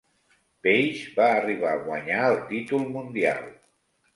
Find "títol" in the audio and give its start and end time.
2.49-2.85